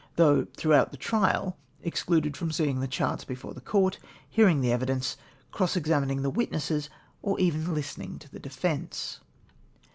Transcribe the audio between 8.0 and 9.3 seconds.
to the defence